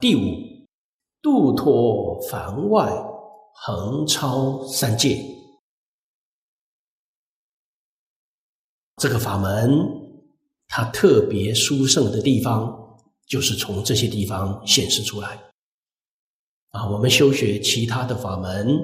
[0.00, 0.20] 第五，
[1.20, 2.88] 度脱凡外，
[3.52, 5.20] 横超三界。
[8.98, 9.76] 这个法门，
[10.68, 15.52] 它特别殊胜的地方，就是从这些地方显示出来。
[16.68, 18.78] 啊，我们修学其他的法门，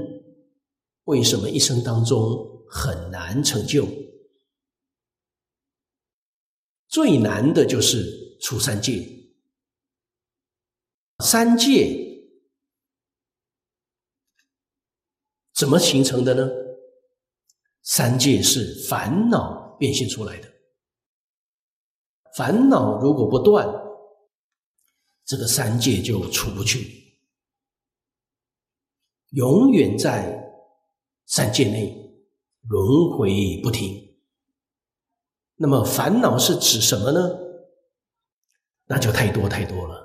[1.05, 3.87] 为什么一生当中很难成就？
[6.89, 9.14] 最难的就是出三界。
[11.25, 12.29] 三界
[15.55, 16.51] 怎么形成的呢？
[17.81, 20.53] 三界是烦恼变现出来的。
[22.37, 23.67] 烦恼如果不断，
[25.25, 27.19] 这个三界就出不去。
[29.31, 30.53] 永远在
[31.25, 31.97] 三界内
[32.69, 34.15] 轮回不停。
[35.55, 37.39] 那么烦恼是指什么呢？
[38.85, 40.04] 那就太多太多了。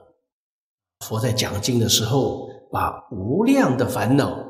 [1.10, 4.46] 佛在讲经的时候，把无量的烦恼，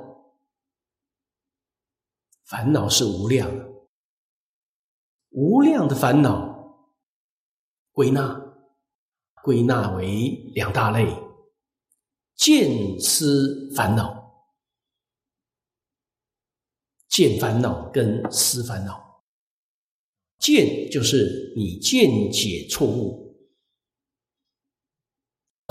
[2.43, 3.49] 烦恼是无量，
[5.29, 6.83] 无量的烦恼
[7.93, 8.37] 归纳，
[9.41, 11.07] 归纳为两大类：
[12.35, 14.19] 见思烦恼。
[17.07, 19.23] 见烦恼跟思烦恼，
[20.37, 23.28] 见就是你见解错误，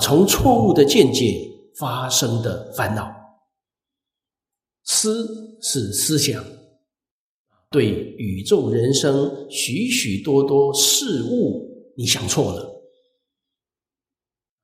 [0.09, 3.03] 从错误的见解发生的烦恼；
[4.83, 6.43] 思是思想，
[7.69, 12.81] 对宇宙人生许许多多事物，你想错了，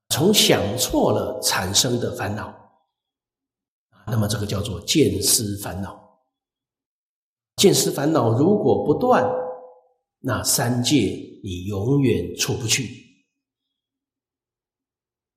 [0.09, 2.51] 从想错了产生的烦恼，
[4.07, 6.23] 那么这个叫做见思烦恼。
[7.57, 9.23] 见思烦恼如果不断，
[10.21, 11.01] 那三界
[11.43, 13.05] 你永远出不去。